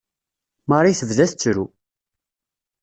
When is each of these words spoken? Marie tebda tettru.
Marie 0.69 0.97
tebda 0.99 1.25
tettru. 1.31 1.65